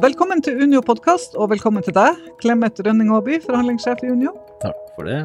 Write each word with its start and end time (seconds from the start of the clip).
Velkommen 0.00 0.40
til 0.40 0.56
Unio 0.56 0.80
podkast, 0.80 1.34
og 1.36 1.50
velkommen 1.50 1.84
til 1.84 1.92
deg, 1.92 2.16
Clemet 2.40 2.78
Rønning 2.80 3.10
Aaby, 3.12 3.34
forhandlingssjef 3.44 4.00
i 4.06 4.12
Unio. 4.14 4.30
Takk 4.62 4.78
for 4.94 5.04
det. 5.04 5.18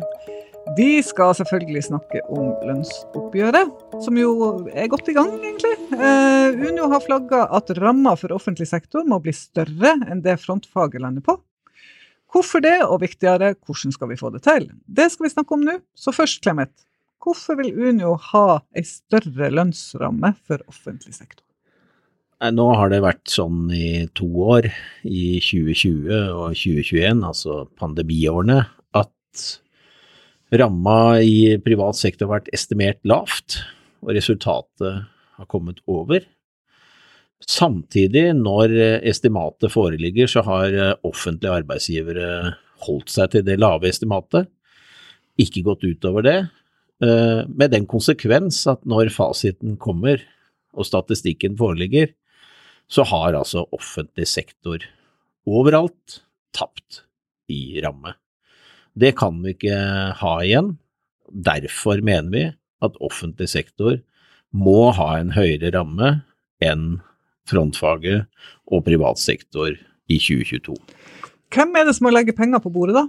Vi 0.76 0.98
skal 1.08 1.32
selvfølgelig 1.38 1.86
snakke 1.86 2.20
om 2.36 2.50
lønnsoppgjøret, 2.68 3.72
som 4.04 4.20
jo 4.20 4.34
er 4.74 4.90
godt 4.92 5.08
i 5.08 5.16
gang, 5.16 5.32
egentlig. 5.40 5.72
Eh, 5.96 6.60
Unio 6.68 6.90
har 6.92 7.06
flagga 7.06 7.46
at 7.56 7.72
ramma 7.80 8.18
for 8.20 8.36
offentlig 8.36 8.68
sektor 8.68 9.08
må 9.08 9.22
bli 9.24 9.32
større 9.32 9.96
enn 10.10 10.26
det 10.26 10.36
frontfaget 10.44 11.00
lander 11.00 11.24
på. 11.24 11.38
Hvorfor 12.36 12.60
det, 12.60 12.82
og 12.84 13.00
viktigere, 13.06 13.54
hvordan 13.64 13.96
skal 13.96 14.12
vi 14.12 14.20
få 14.20 14.36
det 14.36 14.44
til? 14.50 14.68
Det 14.84 15.08
skal 15.14 15.30
vi 15.30 15.36
snakke 15.38 15.56
om 15.56 15.64
nå. 15.64 15.80
Så 15.96 16.12
først, 16.12 16.44
Clemet. 16.44 16.76
Hvorfor 17.24 17.56
vil 17.64 17.72
Unio 17.72 18.18
ha 18.34 18.48
ei 18.76 18.84
større 18.84 19.48
lønnsramme 19.56 20.36
for 20.44 20.60
offentlig 20.68 21.16
sektor? 21.16 21.47
Nå 22.38 22.66
har 22.78 22.92
det 22.94 23.00
vært 23.02 23.32
sånn 23.34 23.72
i 23.74 24.06
to 24.14 24.28
år, 24.46 24.68
i 25.10 25.40
2020 25.42 26.12
og 26.38 26.52
2021, 26.54 27.24
altså 27.26 27.64
pandemiårene, 27.82 28.60
at 28.94 29.46
ramma 30.54 31.18
i 31.26 31.58
privat 31.66 31.98
sektor 31.98 32.28
har 32.28 32.36
vært 32.36 32.52
estimert 32.54 33.00
lavt, 33.10 33.64
og 34.06 34.14
resultatet 34.14 35.08
har 35.40 35.50
kommet 35.50 35.82
over. 35.90 36.28
Samtidig, 37.42 38.28
når 38.38 38.76
estimatet 39.02 39.74
foreligger, 39.74 40.30
så 40.30 40.46
har 40.46 40.78
offentlige 41.02 41.58
arbeidsgivere 41.64 42.54
holdt 42.86 43.10
seg 43.16 43.34
til 43.34 43.48
det 43.50 43.58
lave 43.58 43.90
estimatet, 43.90 44.46
ikke 45.42 45.66
gått 45.66 45.90
utover 45.90 46.26
det, 46.26 46.38
eh, 47.02 47.42
med 47.50 47.74
den 47.74 47.90
konsekvens 47.90 48.62
at 48.70 48.86
når 48.86 49.10
fasiten 49.14 49.74
kommer 49.82 50.22
og 50.78 50.86
statistikken 50.86 51.58
foreligger, 51.58 52.14
så 52.88 53.04
har 53.08 53.36
altså 53.36 53.66
offentlig 53.76 54.28
sektor 54.30 54.84
overalt 55.48 56.22
tapt 56.56 57.04
i 57.52 57.80
ramme. 57.84 58.16
Det 58.98 59.14
kan 59.20 59.36
vi 59.44 59.54
ikke 59.56 59.78
ha 60.20 60.34
igjen. 60.44 60.76
Derfor 61.28 62.02
mener 62.04 62.32
vi 62.34 62.46
at 62.84 62.98
offentlig 63.04 63.50
sektor 63.52 64.00
må 64.56 64.92
ha 64.96 65.12
en 65.20 65.34
høyere 65.36 65.74
ramme 65.76 66.22
enn 66.64 67.00
frontfaget 67.48 68.26
og 68.72 68.84
privat 68.88 69.20
sektor 69.22 69.76
i 70.08 70.18
2022. 70.20 70.76
Hvem 71.54 71.76
er 71.80 71.88
det 71.88 71.96
som 71.96 72.08
må 72.08 72.14
legge 72.16 72.36
penger 72.36 72.64
på 72.64 72.72
bordet, 72.74 72.98
da? 72.98 73.06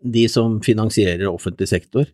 De 0.00 0.24
som 0.30 0.58
finansierer 0.64 1.28
offentlig 1.30 1.68
sektor, 1.70 2.06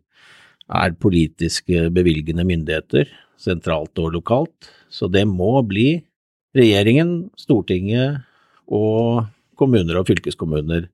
er 0.67 0.97
politiske 0.99 1.87
bevilgende 1.95 2.43
myndigheter, 2.47 3.07
sentralt 3.39 3.99
og 4.03 4.17
lokalt, 4.17 4.71
så 4.91 5.07
det 5.13 5.27
må 5.29 5.61
bli 5.69 6.01
regjeringen, 6.57 7.31
Stortinget 7.39 8.23
og 8.67 9.27
kommuner 9.59 10.01
og 10.01 10.09
fylkeskommuner 10.09 10.89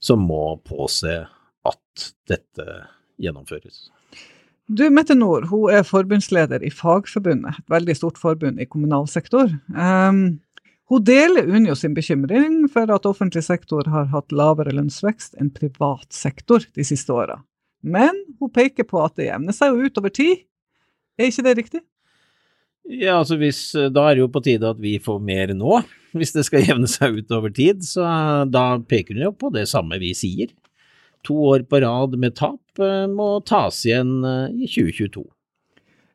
som 0.00 0.22
må 0.24 0.56
påse 0.64 1.20
at 1.68 2.10
dette 2.30 2.66
gjennomføres. 3.20 3.90
Du, 4.70 4.84
Mette 4.94 5.16
Nord, 5.18 5.48
hun 5.50 5.72
er 5.74 5.82
forbundsleder 5.82 6.62
i 6.62 6.70
Fagforbundet, 6.70 7.58
et 7.58 7.72
veldig 7.72 7.96
stort 7.98 8.20
forbund 8.20 8.60
i 8.62 8.68
kommunal 8.70 9.08
sektor. 9.10 9.50
Um, 9.74 10.38
hun 10.90 11.04
deler 11.06 11.48
Unio 11.50 11.74
sin 11.78 11.94
bekymring 11.94 12.64
for 12.70 12.90
at 12.94 13.06
offentlig 13.06 13.42
sektor 13.46 13.86
har 13.90 14.08
hatt 14.14 14.34
lavere 14.34 14.74
lønnsvekst 14.74 15.36
enn 15.42 15.50
privat 15.54 16.06
sektor 16.14 16.64
de 16.74 16.86
siste 16.86 17.14
åra. 17.14 17.40
Men 17.82 18.14
hun 18.38 18.52
peker 18.54 18.86
på 18.86 19.02
at 19.02 19.16
det 19.18 19.28
jevner 19.28 19.56
seg 19.56 19.74
ut 19.74 20.00
over 20.00 20.14
tid. 20.14 20.46
Er 21.18 21.30
ikke 21.30 21.46
det 21.46 21.56
riktig? 21.58 21.82
Ja, 22.90 23.20
altså 23.20 23.38
hvis, 23.38 23.74
eh, 23.78 23.90
Da 23.92 24.08
er 24.08 24.16
det 24.16 24.24
jo 24.24 24.30
på 24.32 24.42
tide 24.42 24.70
at 24.70 24.80
vi 24.82 24.98
får 25.02 25.20
mer 25.22 25.54
nå, 25.54 25.80
hvis 26.18 26.34
det 26.34 26.46
skal 26.48 26.66
jevne 26.66 26.90
seg 26.90 27.20
ut 27.20 27.36
over 27.36 27.52
tid. 27.54 27.84
Så 27.86 28.04
eh, 28.04 28.46
da 28.50 28.64
peker 28.82 29.16
hun 29.16 29.28
jo 29.28 29.34
på 29.36 29.52
det 29.54 29.68
samme 29.70 30.00
vi 30.02 30.12
sier. 30.16 30.54
To 31.28 31.36
år 31.52 31.66
på 31.68 31.82
rad 31.84 32.16
med 32.18 32.34
tap 32.38 32.80
eh, 32.82 33.06
må 33.10 33.36
tas 33.46 33.84
igjen 33.86 34.18
i 34.24 34.66
2022. 34.66 35.24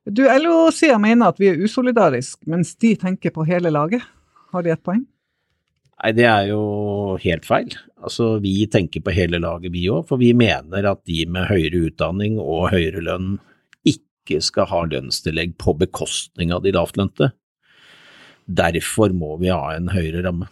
Du, 0.06 0.22
LO-sida 0.22 1.00
mener 1.02 1.31
at 1.31 1.40
vi 1.41 1.50
er 1.50 1.62
usolidariske, 1.66 2.44
mens 2.50 2.75
de 2.78 2.92
tenker 3.02 3.34
på 3.34 3.46
hele 3.47 3.72
laget. 3.74 4.03
Har 4.53 4.66
de 4.66 4.74
et 4.75 4.84
poeng? 4.86 5.02
Nei, 5.96 6.12
det 6.13 6.28
er 6.30 6.52
jo 6.52 6.62
helt 7.24 7.47
feil. 7.47 7.72
Altså, 8.06 8.36
vi 8.44 8.68
tenker 8.69 9.02
på 9.02 9.13
hele 9.16 9.40
laget, 9.42 9.72
vi 9.74 9.88
òg. 9.90 10.03
For 10.12 10.22
vi 10.22 10.30
mener 10.38 10.86
at 10.92 11.02
de 11.09 11.24
med 11.25 11.47
høyere 11.50 11.88
utdanning 11.88 12.38
og 12.38 12.69
høyere 12.75 13.02
lønn 13.07 13.31
ikke 14.25 14.41
skal 14.41 14.69
ha 14.72 14.84
lønnstillegg 14.90 15.56
på 15.62 15.75
bekostning 15.78 16.53
av 16.53 16.66
de 16.66 16.74
lavtlønte. 16.75 17.31
Derfor 18.46 19.13
må 19.13 19.36
vi 19.41 19.53
ha 19.53 19.75
en 19.75 19.91
høyere 19.94 20.25
ramme. 20.25 20.50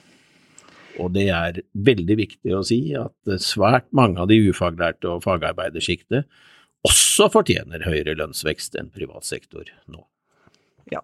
Og 1.01 1.13
det 1.15 1.27
er 1.33 1.61
veldig 1.73 2.17
viktig 2.19 2.53
å 2.53 2.61
si 2.65 2.93
at 2.97 3.35
svært 3.41 3.87
mange 3.97 4.21
av 4.21 4.29
de 4.29 4.37
ufaglærte 4.45 5.09
og 5.09 5.23
fagarbeidersjiktet 5.25 6.29
også 6.85 7.29
fortjener 7.33 7.85
høyere 7.87 8.13
lønnsvekst 8.19 8.75
enn 8.77 8.91
privat 8.93 9.25
sektor 9.25 9.65
nå. 9.89 10.03
Ja. 10.91 10.99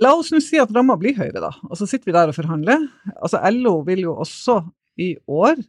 La 0.00 0.14
oss 0.16 0.32
nå 0.32 0.40
si 0.42 0.58
at 0.58 0.72
ramma 0.74 0.96
blir 0.98 1.14
høyere, 1.18 1.42
da. 1.42 1.52
Og 1.68 1.76
så 1.78 1.86
sitter 1.86 2.08
vi 2.08 2.16
der 2.16 2.32
og 2.32 2.36
forhandler. 2.38 2.88
Altså 3.18 3.38
LO 3.52 3.76
vil 3.86 4.06
jo 4.08 4.16
også 4.24 4.62
i 4.98 5.12
år 5.30 5.60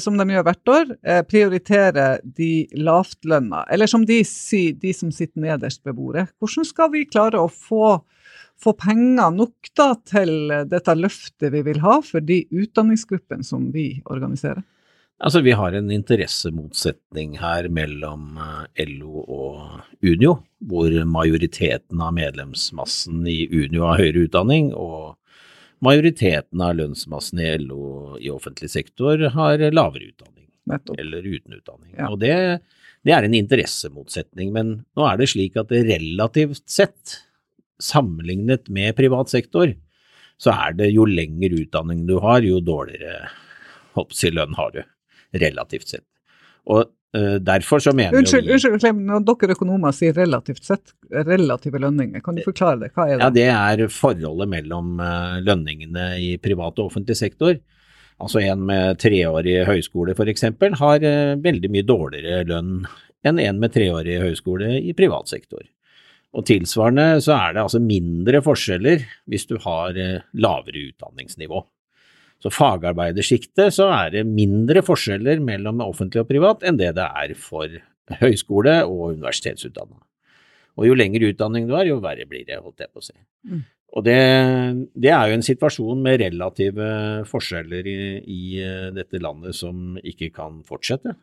som 0.00 0.16
de 0.16 0.24
gjør 0.30 0.46
hvert 0.46 0.70
år, 0.72 0.90
prioriterer 1.28 1.28
prioritere 1.28 2.04
de 2.24 2.66
lavtlønna, 2.76 3.64
eller 3.72 3.90
som 3.90 4.04
de 4.08 4.20
sier, 4.24 4.76
de 4.80 4.92
som 4.96 5.10
sitter 5.12 5.42
nederst 5.44 5.84
ved 5.84 5.96
bordet. 5.98 6.28
Hvordan 6.40 6.68
skal 6.68 6.92
vi 6.94 7.04
klare 7.08 7.40
å 7.40 7.50
få, 7.52 7.98
få 8.60 8.74
penger 8.80 9.34
nok 9.34 9.72
da 9.76 9.90
til 10.08 10.52
dette 10.70 10.96
løftet 10.96 11.52
vi 11.52 11.64
vil 11.66 11.82
ha 11.84 11.98
for 12.04 12.24
de 12.24 12.44
utdanningsgruppene 12.50 13.44
som 13.44 13.70
vi 13.74 14.00
organiserer? 14.04 14.64
Altså, 15.22 15.40
Vi 15.40 15.52
har 15.52 15.72
en 15.72 15.90
interessemotsetning 15.90 17.38
her 17.38 17.68
mellom 17.68 18.38
eh, 18.38 18.86
LO 18.88 19.22
og 19.22 20.02
Unio, 20.02 20.40
hvor 20.58 20.90
majoriteten 21.06 22.02
av 22.02 22.16
medlemsmassen 22.16 23.22
i 23.30 23.44
Unio 23.48 23.86
har 23.86 24.02
høyere 24.02 24.26
utdanning, 24.26 24.72
og 24.74 25.14
majoriteten 25.84 26.62
av 26.62 26.76
lønnsmassen 26.78 27.40
i 27.42 27.50
LO 27.62 28.16
i 28.20 28.30
offentlig 28.32 28.70
sektor 28.72 29.20
har 29.34 29.62
lavere 29.72 30.10
utdanning. 30.12 30.48
Nettopp. 30.70 30.98
Eller 31.00 31.26
uten 31.26 31.56
utdanning. 31.58 31.94
Ja. 31.98 32.08
Og 32.10 32.20
det, 32.22 32.34
det, 33.04 33.12
er 33.12 33.26
en 33.26 33.36
interessemotsetning. 33.36 34.52
Men 34.54 34.74
nå 34.96 35.08
er 35.08 35.20
det 35.20 35.30
slik 35.34 35.58
at 35.60 35.72
det 35.72 35.84
relativt 35.90 36.64
sett, 36.70 37.18
sammenlignet 37.82 38.70
med 38.72 38.94
privat 38.96 39.32
sektor, 39.32 39.74
så 40.40 40.54
er 40.54 40.76
det 40.78 40.92
jo 40.94 41.06
lengre 41.08 41.64
utdanning 41.64 42.04
du 42.08 42.16
har, 42.22 42.42
jo 42.46 42.62
dårligere 42.64 43.28
hoppsi 43.98 44.32
lønn 44.34 44.56
har 44.58 44.72
du. 44.74 44.82
Relativt 45.34 45.90
sett. 45.90 46.06
Og 46.70 46.90
Uh, 47.14 47.36
derfor 47.38 47.78
så 47.78 47.92
mener 47.94 48.16
unnskyld, 48.18 48.48
vi 48.48 48.56
Unnskyld, 48.56 49.02
når 49.06 49.20
dere 49.28 49.54
økonomer 49.54 49.92
sier 49.94 50.16
relativt 50.18 50.64
sett, 50.66 50.96
relative 51.14 51.78
lønninger, 51.78 52.18
kan 52.24 52.34
du 52.34 52.42
forklare 52.42 52.80
det? 52.80 52.88
Hva 52.96 53.06
er 53.06 53.20
det? 53.20 53.22
Ja, 53.22 53.28
Det 53.30 53.84
er 53.84 53.92
forholdet 53.94 54.50
mellom 54.50 54.98
uh, 54.98 55.38
lønningene 55.46 56.08
i 56.18 56.32
privat 56.42 56.80
og 56.82 56.90
offentlig 56.90 57.14
sektor. 57.20 57.54
Altså 58.18 58.42
en 58.42 58.64
med 58.66 58.98
treårig 59.02 59.60
høyskole 59.68 60.16
f.eks. 60.16 60.48
har 60.80 61.06
uh, 61.06 61.36
veldig 61.44 61.70
mye 61.70 61.86
dårligere 61.86 62.48
lønn 62.50 62.82
enn 63.24 63.38
en 63.46 63.62
med 63.62 63.76
treårig 63.76 64.18
høyskole 64.24 64.74
i 64.82 64.96
privat 64.98 65.30
sektor. 65.30 65.62
Og 66.34 66.42
tilsvarende 66.50 67.22
så 67.22 67.36
er 67.36 67.54
det 67.54 67.62
altså 67.62 67.78
mindre 67.78 68.42
forskjeller 68.42 69.06
hvis 69.30 69.46
du 69.46 69.54
har 69.62 69.94
lavere 70.34 70.88
utdanningsnivå. 70.90 71.62
Så 72.44 72.52
fagarbeidersjiktet 72.52 73.72
så 73.72 73.88
er 73.88 74.10
det 74.12 74.26
mindre 74.28 74.82
forskjeller 74.84 75.40
mellom 75.40 75.80
offentlig 75.80 76.20
og 76.20 76.28
privat 76.28 76.64
enn 76.68 76.76
det 76.76 76.90
det 76.98 77.06
er 77.06 77.32
for 77.40 77.78
høyskole- 78.20 78.82
og 78.84 79.14
universitetsutdanna. 79.14 79.96
Og 80.76 80.88
jo 80.90 80.96
lengre 80.98 81.30
utdanning 81.32 81.64
du 81.68 81.72
har, 81.72 81.86
jo 81.88 82.02
verre 82.04 82.26
blir 82.28 82.44
det, 82.44 82.60
holdt 82.60 82.84
jeg 82.84 82.92
på 82.92 83.00
å 83.00 83.06
si. 83.06 83.16
Mm. 83.48 83.62
Og 83.94 84.04
det, 84.04 84.18
det, 84.92 85.10
er 85.14 85.30
jo 85.30 85.36
en 85.38 85.46
situasjon 85.46 86.00
med 86.02 86.18
relative 86.20 86.88
forskjeller 87.30 87.86
i, 87.86 87.98
i, 88.20 88.40
eh, 88.60 88.88
dette 88.92 89.22
landet 89.22 89.54
som 89.56 89.94
ikke 90.02 90.32
kan 90.34 90.58
fortsette. 90.66 91.14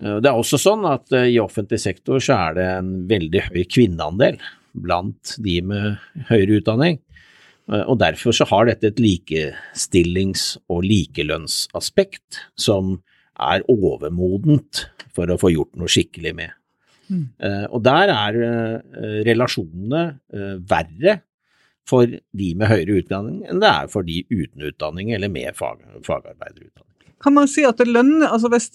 Eh, 0.00 0.16
det 0.24 0.30
er 0.30 0.38
også 0.38 0.58
sånn 0.58 0.86
at 0.88 1.12
eh, 1.12 1.28
i 1.34 1.42
offentlig 1.42 1.78
sektor 1.84 2.24
så 2.24 2.40
er 2.48 2.56
det 2.58 2.68
en 2.78 2.94
veldig 3.10 3.44
høy 3.50 3.60
kvinneandel 3.68 4.40
blant 4.78 5.36
de 5.44 5.58
med 5.68 6.00
høyere 6.32 6.62
utdanning. 6.62 7.02
Eh, 7.68 7.84
og 7.84 7.98
Derfor 8.00 8.34
så 8.36 8.46
har 8.48 8.68
dette 8.68 8.92
et 8.92 9.02
likestillings- 9.02 10.56
og 10.68 10.84
likelønnsaspekt 10.86 12.42
som 12.58 12.98
er 13.38 13.62
overmodent 13.70 14.86
for 15.14 15.30
å 15.30 15.38
få 15.38 15.52
gjort 15.54 15.76
noe 15.78 15.90
skikkelig 15.90 16.34
med. 16.34 16.54
Mm. 17.08 17.24
Uh, 17.40 17.64
og 17.72 17.80
der 17.86 18.10
er 18.12 18.36
uh, 18.36 18.98
relasjonene 19.24 20.02
verre 20.68 21.14
for 21.88 22.04
de 22.04 22.48
med 22.52 22.68
høyere 22.68 22.98
utdanning 23.00 23.46
enn 23.48 23.62
det 23.62 23.70
er 23.70 23.88
for 23.88 24.04
de 24.04 24.18
uten 24.28 24.66
utdanning 24.68 25.14
eller 25.16 25.32
med 25.32 25.56
fag, 25.56 25.80
fagarbeiderutdanning. 26.04 26.98
Kan 27.24 27.34
man 27.34 27.48
si 27.50 27.64
at 27.66 27.80
lønner 27.82 28.28
altså 28.30 28.50
hvis, 28.52 28.68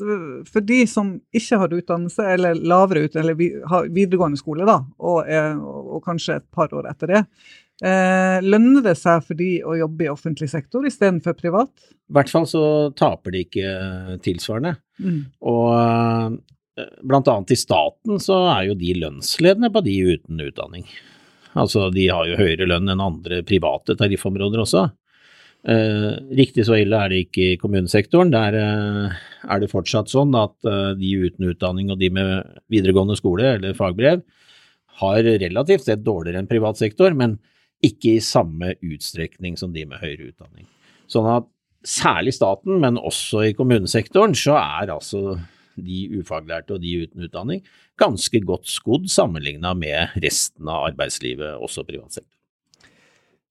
For 0.49 0.65
de 0.65 0.81
som 0.89 1.13
ikke 1.35 1.59
har 1.61 1.75
utdannelse 1.77 2.25
eller 2.33 2.57
lavere 2.59 3.05
utdannelse, 3.05 3.37
eller 3.37 3.69
har 3.71 3.91
videregående 3.93 4.39
skole, 4.39 4.65
da, 4.67 4.81
og, 4.99 5.21
er, 5.29 5.53
og 5.61 6.01
kanskje 6.03 6.41
et 6.41 6.47
par 6.51 6.73
år 6.75 6.89
etter 6.91 7.13
det, 7.13 7.21
Eh, 7.81 8.37
lønner 8.45 8.83
det 8.85 8.93
seg 8.99 9.23
for 9.25 9.39
de 9.39 9.57
å 9.65 9.73
jobbe 9.79 10.05
i 10.05 10.11
offentlig 10.11 10.49
sektor 10.51 10.85
istedenfor 10.85 11.35
privat? 11.39 11.71
I 11.89 12.15
hvert 12.15 12.31
fall 12.31 12.45
så 12.47 12.65
taper 12.97 13.33
de 13.33 13.45
ikke 13.47 14.17
tilsvarende. 14.25 14.75
Mm. 15.01 15.21
Og 15.49 15.69
eh, 15.73 16.35
blant 17.01 17.31
annet 17.33 17.55
i 17.55 17.59
staten 17.59 18.21
så 18.21 18.43
er 18.53 18.69
jo 18.69 18.77
de 18.77 18.93
lønnsledende 19.01 19.71
på 19.73 19.83
de 19.85 19.97
uten 20.13 20.43
utdanning. 20.45 20.85
Altså 21.57 21.89
de 21.93 22.07
har 22.09 22.27
jo 22.29 22.39
høyere 22.39 22.67
lønn 22.69 22.89
enn 22.89 23.03
andre 23.03 23.41
private 23.47 23.97
tariffområder 23.97 24.63
også. 24.63 24.87
Eh, 25.63 26.09
riktig 26.35 26.65
så 26.67 26.75
ille 26.75 26.97
er 26.99 27.11
det 27.11 27.21
ikke 27.23 27.45
i 27.53 27.59
kommunesektoren. 27.61 28.33
Der 28.33 28.57
eh, 28.59 29.21
er 29.47 29.61
det 29.61 29.71
fortsatt 29.71 30.11
sånn 30.11 30.33
at 30.35 30.55
eh, 30.67 30.91
de 30.99 31.13
uten 31.23 31.47
utdanning 31.53 31.93
og 31.93 32.01
de 32.01 32.09
med 32.13 32.59
videregående 32.73 33.15
skole 33.19 33.55
eller 33.55 33.77
fagbrev 33.77 34.23
har 34.99 35.23
relativt 35.25 35.87
sett 35.87 36.03
dårligere 36.05 36.43
enn 36.43 36.49
privat 36.49 36.77
sektor, 36.77 37.15
men 37.17 37.39
ikke 37.83 38.17
i 38.17 38.23
samme 38.23 38.75
utstrekning 38.81 39.57
som 39.59 39.73
de 39.75 39.85
med 39.89 40.01
høyere 40.01 40.31
utdanning. 40.31 40.67
Sånn 41.11 41.27
at 41.29 41.49
særlig 41.83 42.33
staten, 42.37 42.79
men 42.81 42.99
også 42.99 43.43
i 43.49 43.55
kommunesektoren, 43.57 44.35
så 44.37 44.55
er 44.59 44.93
altså 44.93 45.37
de 45.75 46.05
ufaglærte 46.19 46.75
og 46.75 46.83
de 46.83 46.93
uten 47.03 47.25
utdanning 47.25 47.63
ganske 47.99 48.39
godt 48.45 48.69
skodd 48.69 49.09
sammenligna 49.11 49.73
med 49.77 50.15
resten 50.23 50.69
av 50.69 50.89
arbeidslivet, 50.91 51.57
også 51.61 51.85
privat 51.87 52.19
sektor. 52.19 52.31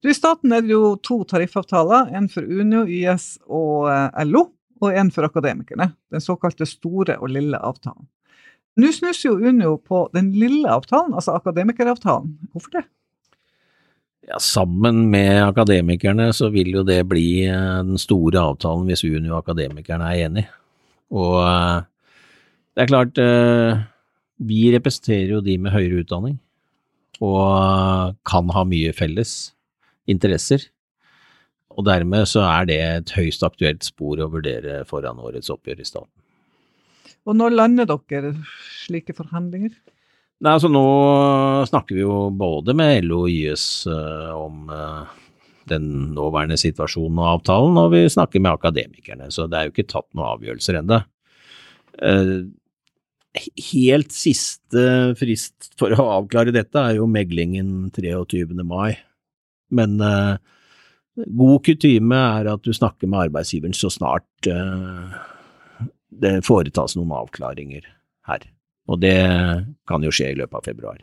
I 0.03 0.15
staten 0.17 0.51
er 0.55 0.65
det 0.65 0.73
jo 0.73 0.97
to 0.99 1.21
tariffavtaler, 1.31 2.11
en 2.17 2.27
for 2.31 2.43
Unio, 2.43 2.83
YS 2.91 3.37
og 3.47 3.87
eh, 3.93 4.25
LO, 4.27 4.49
og 4.83 4.97
en 4.99 5.13
for 5.15 5.29
akademikerne, 5.29 5.93
den 6.11 6.25
såkalte 6.25 6.67
store 6.67 7.21
og 7.23 7.31
lille 7.31 7.59
avtalen. 7.63 8.09
Nå 8.83 8.89
snus 8.97 9.21
jo 9.23 9.37
Unio 9.37 9.77
på 9.79 10.09
den 10.17 10.33
lille 10.35 10.67
avtalen, 10.67 11.15
altså 11.15 11.37
akademikeravtalen. 11.39 12.33
Hvorfor 12.51 12.81
det? 12.81 12.87
Ja, 14.29 14.39
Sammen 14.39 15.09
med 15.11 15.41
akademikerne 15.45 16.29
så 16.37 16.51
vil 16.55 16.71
jo 16.77 16.85
det 16.87 17.01
bli 17.11 17.45
eh, 17.49 17.81
den 17.83 17.99
store 17.99 18.43
avtalen 18.53 18.87
hvis 18.87 19.05
Unio 19.05 19.35
og 19.35 19.43
akademikerne 19.43 20.11
er 20.11 20.29
enige. 20.29 20.53
Og 21.13 21.41
eh, 21.43 21.81
det 22.73 22.85
er 22.85 22.89
klart, 22.89 23.19
vi 24.41 24.61
representerer 24.73 25.35
jo 25.35 25.41
de 25.45 25.59
med 25.61 25.75
høyere 25.75 25.99
utdanning, 26.01 26.39
og 27.21 28.15
kan 28.25 28.49
ha 28.57 28.63
mye 28.65 28.95
felles 28.97 29.53
interesser. 30.09 30.65
Og 31.77 31.85
dermed 31.85 32.25
så 32.29 32.45
er 32.47 32.69
det 32.69 32.79
et 32.81 33.13
høyst 33.17 33.45
aktuelt 33.47 33.85
spor 33.85 34.21
å 34.21 34.31
vurdere 34.33 34.83
foran 34.89 35.21
årets 35.21 35.53
oppgjør 35.53 35.85
i 35.85 35.89
staten. 35.89 36.13
Og 37.29 37.39
når 37.39 37.55
lander 37.55 37.89
dere 37.89 38.33
slike 38.83 39.15
forhandlinger? 39.17 39.75
Nei, 40.43 40.57
altså 40.57 40.69
Nå 40.73 40.87
snakker 41.71 41.95
vi 41.95 42.03
jo 42.03 42.17
både 42.35 42.75
med 42.75 43.05
LO 43.07 43.25
og 43.29 43.31
YS 43.31 43.67
uh, 43.87 44.33
om 44.35 44.73
uh, 44.73 45.05
den 45.71 45.85
nåværende 46.17 46.59
situasjonen 46.59 47.21
og 47.23 47.29
avtalen, 47.37 47.79
og 47.79 47.93
vi 47.95 48.01
snakker 48.11 48.43
med 48.43 48.57
akademikerne, 48.57 49.29
så 49.31 49.47
det 49.47 49.59
er 49.59 49.69
jo 49.69 49.75
ikke 49.77 49.87
tatt 49.93 50.09
noen 50.11 50.33
avgjørelser 50.33 50.81
ennå. 50.81 50.99
Uh, 52.03 52.51
helt 53.71 54.11
siste 54.13 54.87
frist 55.21 55.71
for 55.81 55.95
å 55.95 56.09
avklare 56.19 56.55
dette 56.55 56.81
er 56.81 56.99
jo 56.99 57.07
meglingen 57.09 57.93
23. 57.95 58.59
mai. 58.67 58.99
Men 59.73 59.95
god 61.17 61.63
kutyme 61.65 62.19
er 62.19 62.51
at 62.53 62.67
du 62.67 62.75
snakker 62.77 63.09
med 63.09 63.31
arbeidsgiveren 63.31 63.73
så 63.73 63.89
snart 63.95 64.51
det 66.13 66.35
foretas 66.45 66.99
noen 66.99 67.15
avklaringer 67.23 67.89
her. 68.29 68.45
Og 68.91 68.99
det 68.99 69.15
kan 69.87 70.03
jo 70.03 70.11
skje 70.11 70.33
i 70.33 70.39
løpet 70.41 70.59
av 70.59 70.65
februar. 70.67 70.97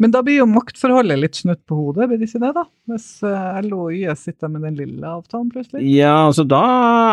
Men 0.00 0.12
da 0.14 0.22
blir 0.24 0.38
jo 0.38 0.46
maktforholdet 0.48 1.18
litt 1.20 1.36
snutt 1.36 1.60
på 1.68 1.76
hodet, 1.76 2.08
blir 2.08 2.20
det 2.20 2.30
ikke 2.30 2.40
det 2.46 2.52
da? 2.56 2.64
Hvis 2.88 3.08
eh, 3.28 3.58
LO 3.66 3.82
og 3.90 3.96
YS 3.98 4.24
sitter 4.30 4.52
med 4.52 4.64
den 4.64 4.78
lille 4.78 5.10
avtalen 5.10 5.50
plutselig? 5.52 5.84
Ja, 5.84 6.14
altså 6.30 6.46
da 6.48 6.62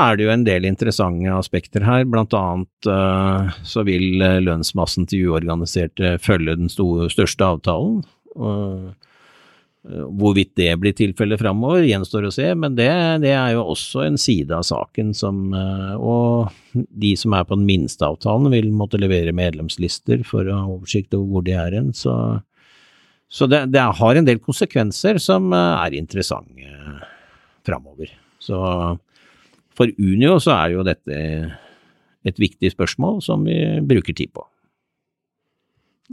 er 0.07 0.17
det 0.17 0.27
jo 0.27 0.33
en 0.33 0.47
del 0.47 0.69
interessante 0.69 1.35
aspekter 1.35 1.83
her. 1.83 2.07
Blant 2.07 2.35
annet 2.39 2.87
uh, 2.87 3.51
så 3.67 3.83
vil 3.87 4.23
lønnsmassen 4.47 5.09
til 5.11 5.33
uorganiserte 5.33 6.15
følge 6.23 6.55
den 6.61 6.71
største 6.71 7.49
avtalen. 7.49 8.03
Eh, 8.33 8.91
hvorvidt 9.83 10.53
det 10.55 10.69
blir 10.79 10.93
tilfellet 10.95 11.41
framover, 11.41 11.83
gjenstår 11.83 12.29
å 12.29 12.31
se, 12.31 12.45
men 12.55 12.77
det, 12.77 12.87
det, 13.25 13.33
er 13.35 13.51
jo 13.57 13.65
også 13.73 14.05
en 14.05 14.19
side 14.21 14.55
av 14.55 14.63
saken 14.63 15.11
som 15.17 15.51
eh, 15.51 15.95
Og 15.99 16.53
de 16.71 17.11
som 17.19 17.35
er 17.35 17.43
på 17.45 17.57
den 17.59 17.67
minste 17.67 18.07
avtalen, 18.07 18.47
vil 18.53 18.71
måtte 18.71 19.01
levere 19.01 19.35
medlemslister 19.35 20.23
for 20.27 20.47
å 20.47 20.61
ha 20.61 20.69
oversikt 20.71 21.13
over 21.17 21.27
hvor 21.33 21.43
de 21.45 21.57
er 21.59 21.75
hen. 21.75 21.91
Så, 21.93 22.15
så 23.27 23.49
det, 23.51 23.65
det, 23.75 23.83
har 23.83 24.15
en 24.15 24.29
del 24.29 24.39
konsekvenser 24.39 25.19
som 25.21 25.51
eh, 25.51 25.83
er 25.83 25.99
interessante 25.99 27.03
framover. 27.67 28.15
Så 28.39 28.57
for 29.75 29.91
Unio 29.99 30.39
så 30.43 30.55
er 30.55 30.77
jo 30.77 30.87
dette 30.87 31.19
et 32.23 32.39
viktig 32.39 32.71
spørsmål 32.71 33.19
som 33.25 33.43
vi 33.43 33.59
bruker 33.83 34.15
tid 34.15 34.31
på. 34.31 34.47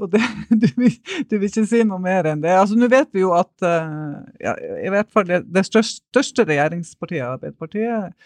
Og 0.00 0.10
det, 0.12 0.20
du, 0.50 0.66
du, 0.66 1.34
vil, 1.36 1.48
ikke 1.48 1.66
si 1.68 1.82
noe 1.86 2.00
mer 2.02 2.30
enn 2.30 2.42
det. 2.42 2.52
Altså, 2.56 2.78
Nå 2.78 2.88
vet 2.92 3.10
vi 3.14 3.24
jo 3.24 3.34
at 3.36 3.52
uh, 3.64 4.20
ja, 4.42 4.54
i 4.80 4.92
hvert 4.92 5.10
fall 5.12 5.26
det, 5.28 5.42
det 5.52 5.66
største, 5.68 6.46
regjeringspartiet, 6.48 7.26
Arbeiderpartiet, 7.26 8.16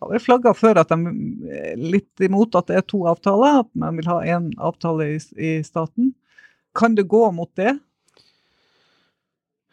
har 0.00 0.12
vel 0.14 0.22
flagga 0.22 0.54
før 0.56 0.80
at 0.80 0.92
de 0.92 1.12
er 1.52 1.76
litt 1.80 2.24
imot 2.24 2.56
at 2.56 2.70
det 2.70 2.80
er 2.80 2.88
to 2.88 3.04
avtaler, 3.10 3.60
at 3.64 3.70
man 3.76 4.00
vil 4.00 4.08
ha 4.08 4.20
én 4.36 4.48
avtale 4.56 5.12
i, 5.12 5.20
i, 5.36 5.52
staten. 5.66 6.14
Kan 6.76 6.96
det 6.96 7.10
gå 7.10 7.26
mot 7.36 7.50
det? 7.60 7.76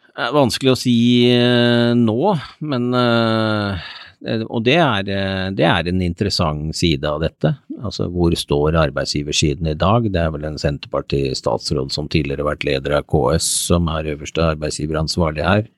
Det 0.08 0.26
er 0.26 0.34
vanskelig 0.34 0.74
å 0.74 0.80
si 0.80 0.98
uh, 1.30 1.94
nå, 1.96 2.34
men 2.66 2.90
uh, 2.92 3.78
Eh, 3.78 4.07
og 4.26 4.64
det 4.66 4.74
er, 4.82 5.08
eh, 5.14 5.50
det 5.54 5.64
er, 5.64 5.86
en 5.86 6.02
interessant 6.02 6.74
side 6.74 7.06
av 7.06 7.20
dette. 7.22 7.54
Altså 7.78 8.08
hvor 8.10 8.34
står 8.34 8.74
arbeidsgiversiden 8.74 9.66
i 9.70 9.78
dag? 9.78 10.10
Det 10.10 10.18
er 10.18 10.32
vel 10.34 10.44
en 10.48 10.58
Senterparti-statsråd 10.58 11.92
som 11.94 12.08
tidligere 12.10 12.42
har 12.42 12.56
vært 12.56 12.66
leder 12.66 12.98
av 12.98 13.06
KS 13.06 13.46
som 13.68 13.88
er 13.88 14.10
øverste 14.16 14.42
arbeidsgiveransvarlig 14.56 15.46
her. 15.46 15.68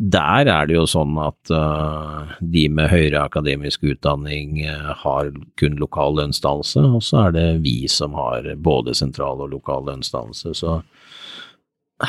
Der 0.00 0.48
er 0.48 0.64
det 0.64 0.78
jo 0.78 0.86
sånn 0.88 1.18
at 1.20 1.50
uh, 1.52 2.32
de 2.40 2.62
med 2.72 2.88
høyere 2.88 3.20
akademisk 3.20 3.82
utdanning 3.84 4.62
uh, 4.64 4.94
har 4.96 5.28
kun 5.60 5.76
lokal 5.76 6.16
lønnsdannelse, 6.16 6.86
og 6.96 7.04
så 7.04 7.26
er 7.26 7.34
det 7.36 7.48
vi 7.66 7.84
som 7.84 8.16
har 8.16 8.48
både 8.56 8.96
sentral 8.96 9.44
og 9.44 9.52
lokal 9.52 9.84
lønnsdannelse. 9.90 10.54
Så 10.56 10.78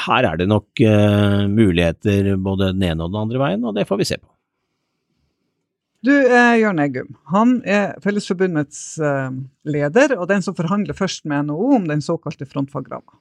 her 0.07 0.23
er 0.23 0.39
det 0.39 0.47
nok 0.47 0.85
uh, 0.87 1.43
muligheter 1.51 2.37
både 2.39 2.71
den 2.71 2.87
ene 2.93 3.03
og 3.03 3.11
den 3.11 3.25
andre 3.25 3.43
veien, 3.43 3.67
og 3.67 3.75
det 3.75 3.89
får 3.91 3.99
vi 3.99 4.07
se 4.13 4.21
på. 4.21 4.31
Du, 6.01 6.13
eh, 6.17 6.55
Jørn 6.57 6.81
Eggum, 6.81 7.11
han 7.29 7.59
er 7.61 7.91
Fellesforbundets 8.01 8.95
eh, 9.05 9.33
leder 9.69 10.15
og 10.17 10.25
den 10.31 10.41
som 10.41 10.55
forhandler 10.57 10.97
først 10.97 11.27
med 11.29 11.51
NHO 11.51 11.75
om 11.77 11.85
den 11.91 12.01
såkalte 12.01 12.47
frontfagramma. 12.49 13.19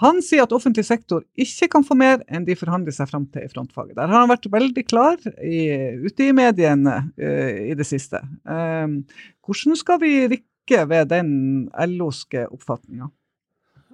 Han 0.00 0.22
sier 0.24 0.46
at 0.46 0.54
offentlig 0.56 0.86
sektor 0.86 1.24
ikke 1.36 1.66
kan 1.74 1.84
få 1.84 1.96
mer 1.98 2.22
enn 2.30 2.46
de 2.46 2.54
forhandler 2.56 2.94
seg 2.94 3.10
fram 3.10 3.26
til 3.34 3.44
i 3.44 3.50
frontfaget. 3.50 3.98
Der 3.98 4.08
har 4.08 4.22
han 4.22 4.30
vært 4.30 4.46
veldig 4.52 4.84
klar 4.88 5.18
i, 5.44 5.66
ute 6.06 6.30
i 6.30 6.36
mediene 6.36 6.94
uh, 7.20 7.50
i 7.68 7.74
det 7.76 7.84
siste. 7.84 8.22
Uh, 8.48 9.02
hvordan 9.44 9.76
skal 9.76 10.00
vi 10.00 10.14
rikke 10.32 10.86
ved 10.88 11.10
den 11.10 11.34
LO-ske 11.90 12.46
oppfatninga? 12.48 13.10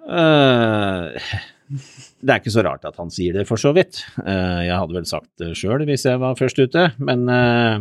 Uh, 0.06 1.18
det 1.66 2.30
er 2.30 2.38
ikke 2.40 2.54
så 2.54 2.62
rart 2.66 2.84
at 2.86 2.98
han 3.00 3.10
sier 3.12 3.32
det, 3.36 3.46
for 3.48 3.56
så 3.60 3.70
vidt. 3.76 3.94
Uh, 4.20 4.62
jeg 4.66 4.76
hadde 4.76 4.96
vel 4.96 5.06
sagt 5.08 5.30
det 5.42 5.58
sjøl 5.58 5.84
hvis 5.88 6.06
jeg 6.06 6.16
var 6.22 6.38
først 6.38 6.58
ute. 6.62 6.82
Men 7.02 7.20
uh, 7.30 7.76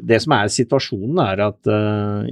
det 0.00 0.18
som 0.24 0.32
er 0.36 0.46
situasjonen, 0.52 1.18
er 1.20 1.38
at 1.50 1.62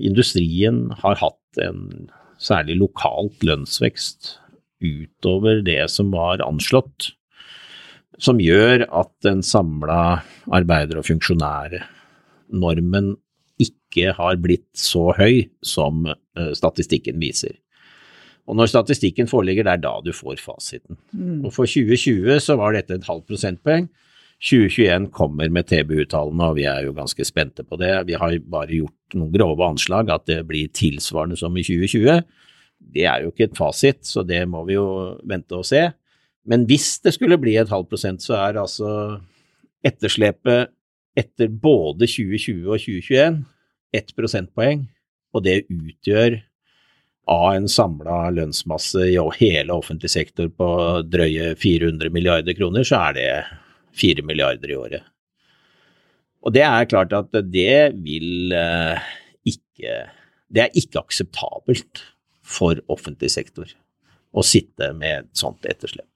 industrien 0.01 0.79
har 1.03 1.17
hatt 1.21 1.61
en 1.61 2.09
særlig 2.41 2.75
lokalt 2.81 3.45
lønnsvekst 3.45 4.39
utover 4.81 5.61
det 5.67 5.91
som 5.93 6.09
var 6.15 6.41
anslått, 6.41 7.13
som 8.17 8.41
gjør 8.41 8.89
at 8.89 9.13
den 9.27 9.43
samla 9.45 10.23
arbeider- 10.49 10.97
og 11.03 11.07
funksjonærnormen 11.11 13.17
ikke 13.61 14.17
har 14.17 14.41
blitt 14.41 14.73
så 14.73 15.13
høy 15.21 15.53
som 15.61 16.09
statistikken 16.57 17.21
viser. 17.21 17.61
Og 18.51 18.57
når 18.59 18.73
statistikken 18.73 19.31
foreligger, 19.31 19.67
det 19.67 19.77
er 19.77 19.83
da 19.85 19.93
du 20.03 20.11
får 20.15 20.43
fasiten. 20.43 20.99
Mm. 21.15 21.45
Og 21.47 21.55
for 21.55 21.71
2020 21.71 22.41
så 22.43 22.57
var 22.59 22.75
dette 22.75 22.97
et 22.99 23.07
halvt 23.07 23.29
prosentpoeng. 23.31 23.87
2021 24.41 25.11
kommer 25.15 25.51
med 25.53 25.69
TBU-tallene, 25.69 26.49
og 26.49 26.57
vi 26.57 26.65
er 26.67 26.87
jo 26.87 26.97
ganske 26.97 27.25
spente 27.29 27.63
på 27.63 27.77
det. 27.79 27.93
Vi 28.09 28.17
har 28.19 28.35
bare 28.51 28.73
gjort 28.73 29.17
noen 29.21 29.33
grove 29.35 29.67
anslag 29.69 30.11
at 30.11 30.25
det 30.31 30.41
blir 30.49 30.73
tilsvarende 30.75 31.37
som 31.39 31.57
i 31.61 31.65
2020. 31.67 32.23
Det 32.81 33.05
er 33.05 33.23
jo 33.23 33.31
ikke 33.31 33.51
et 33.51 33.59
fasit, 33.59 34.01
så 34.09 34.25
det 34.27 34.41
må 34.49 34.65
vi 34.67 34.79
jo 34.79 34.87
vente 35.29 35.59
og 35.59 35.69
se. 35.69 35.91
Men 36.49 36.65
hvis 36.67 36.97
det 37.05 37.13
skulle 37.15 37.39
bli 37.39 37.59
et 37.61 37.71
halvt 37.71 37.93
prosent, 37.93 38.25
så 38.25 38.39
er 38.41 38.59
altså 38.63 39.21
etterslepet 39.85 40.73
etter 41.21 41.53
både 41.53 42.09
2020 42.09 42.65
og 42.65 42.81
2021 42.81 43.43
ett 43.93 44.13
prosentpoeng, 44.17 44.87
og 45.35 45.45
det 45.45 45.67
utgjør 45.69 46.39
av 47.31 47.53
en 47.55 47.69
samla 47.71 48.31
lønnsmasse 48.35 49.07
i 49.13 49.17
hele 49.39 49.75
offentlig 49.75 50.11
sektor 50.11 50.51
på 50.51 50.69
drøye 51.07 51.55
400 51.61 52.11
milliarder 52.15 52.57
kroner, 52.59 52.87
så 52.87 53.05
er 53.11 53.17
det 53.19 53.31
4 54.01 54.25
milliarder 54.27 54.73
i 54.73 54.79
året. 54.79 55.07
Og 56.41 56.55
det 56.57 56.65
er 56.67 56.89
klart 56.91 57.13
at 57.15 57.35
det 57.53 57.93
vil 58.01 58.55
eh, 58.57 59.11
ikke 59.45 59.99
Det 60.51 60.63
er 60.65 60.75
ikke 60.75 61.05
akseptabelt 61.05 62.01
for 62.43 62.81
offentlig 62.91 63.31
sektor 63.31 63.69
å 64.35 64.43
sitte 64.43 64.91
med 64.99 65.13
et 65.21 65.39
sånt 65.39 65.67
etterslep. 65.67 66.07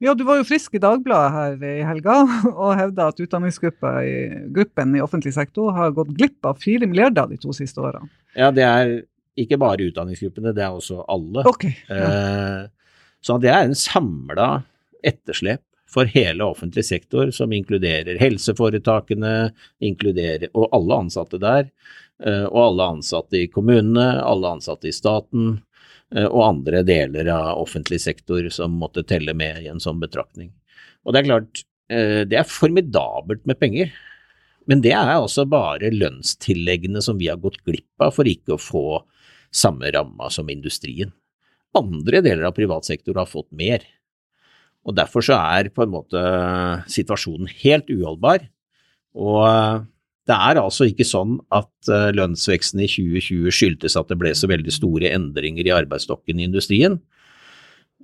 Ja, 0.00 0.14
du 0.16 0.24
var 0.26 0.38
jo 0.40 0.46
frisk 0.48 0.74
i 0.76 0.80
Dagbladet 0.80 1.32
her 1.34 1.66
i 1.68 1.84
helga 1.84 2.16
og 2.64 2.72
hevda 2.78 3.10
at 3.12 3.20
utdanningsgruppen 3.20 4.96
i 4.96 5.02
offentlig 5.04 5.34
sektor 5.36 5.72
har 5.76 5.92
gått 5.96 6.14
glipp 6.16 6.48
av 6.48 6.60
4 6.64 6.88
milliarder 6.88 7.28
de 7.30 7.38
to 7.40 7.52
siste 7.56 7.80
årene. 7.84 8.08
Ja, 8.36 8.50
det 8.54 8.64
er 8.64 8.94
ikke 9.40 9.58
bare 9.58 9.88
utdanningsgruppene, 9.88 10.54
det 10.54 10.64
er 10.64 10.74
også 10.74 11.02
alle. 11.10 11.44
Okay, 11.50 11.74
ja. 11.88 12.06
eh, 12.06 12.98
så 13.24 13.38
det 13.42 13.50
er 13.50 13.66
en 13.66 13.78
samla 13.78 14.48
etterslep 15.04 15.62
for 15.90 16.10
hele 16.10 16.46
offentlig 16.46 16.84
sektor, 16.86 17.30
som 17.34 17.52
inkluderer 17.54 18.18
helseforetakene, 18.18 19.52
inkluderer, 19.84 20.50
og 20.54 20.72
alle 20.74 21.02
ansatte 21.04 21.38
der, 21.42 21.68
eh, 22.24 22.46
og 22.46 22.60
alle 22.68 22.88
ansatte 22.96 23.40
i 23.42 23.50
kommunene, 23.50 24.08
alle 24.22 24.56
ansatte 24.56 24.90
i 24.90 24.94
staten, 24.94 25.60
eh, 26.14 26.26
og 26.26 26.42
andre 26.46 26.82
deler 26.86 27.30
av 27.34 27.62
offentlig 27.62 28.00
sektor 28.02 28.48
som 28.54 28.78
måtte 28.80 29.06
telle 29.06 29.34
med 29.34 29.64
i 29.64 29.70
en 29.70 29.82
sånn 29.82 30.02
betraktning. 30.02 30.52
Og 31.04 31.14
det 31.14 31.22
er 31.22 31.30
klart, 31.30 31.64
det 31.84 32.32
er 32.32 32.46
formidabelt 32.48 33.42
med 33.44 33.58
penger. 33.60 33.90
Men 34.64 34.80
det 34.80 34.94
er 34.96 35.10
altså 35.12 35.44
bare 35.44 35.90
lønnstilleggene 35.92 37.02
som 37.04 37.18
vi 37.20 37.28
har 37.28 37.36
gått 37.42 37.58
glipp 37.68 38.00
av 38.00 38.14
for 38.16 38.24
ikke 38.24 38.56
å 38.56 38.62
få 38.62 38.86
samme 39.54 39.90
ramma 39.94 40.30
som 40.32 40.50
industrien. 40.50 41.12
Andre 41.74 42.22
deler 42.24 42.48
av 42.48 42.56
privat 42.56 42.86
sektor 42.86 43.18
har 43.18 43.30
fått 43.30 43.50
mer. 43.54 43.84
Og 44.84 44.96
Derfor 44.98 45.24
så 45.24 45.38
er 45.38 45.72
på 45.72 45.84
en 45.84 45.94
måte 45.94 46.20
situasjonen 46.92 47.48
helt 47.62 47.88
uholdbar. 47.90 48.44
Og 49.14 49.86
det 50.28 50.36
er 50.36 50.60
altså 50.60 50.88
ikke 50.88 51.06
sånn 51.06 51.36
at 51.52 51.90
eh, 51.92 52.10
lønnsveksten 52.16 52.80
i 52.80 52.88
2020 52.88 53.52
skyldtes 53.52 53.96
at 54.00 54.08
det 54.08 54.16
ble 54.20 54.32
så 54.36 54.48
veldig 54.48 54.72
store 54.72 55.10
endringer 55.12 55.68
i 55.68 55.74
arbeidsstokken 55.74 56.40
i 56.40 56.46
industrien. 56.48 56.98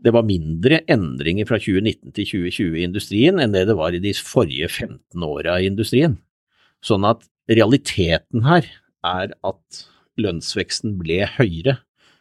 Det 0.00 0.12
var 0.16 0.28
mindre 0.28 0.82
endringer 0.88 1.48
fra 1.48 1.58
2019 1.60 2.12
til 2.16 2.28
2020 2.28 2.76
i 2.76 2.84
industrien 2.88 3.40
enn 3.40 3.56
det 3.56 3.66
det 3.68 3.76
var 3.76 3.96
i 3.96 4.02
de 4.04 4.12
forrige 4.16 4.68
15 4.68 5.24
åra 5.24 5.58
i 5.60 5.68
industrien. 5.68 6.18
Sånn 6.84 7.04
at 7.08 7.24
realiteten 7.50 8.44
her 8.46 8.68
er 9.04 9.32
at 9.44 9.82
lønnsveksten 10.20 10.96
ble 11.00 11.24
høyere 11.38 11.80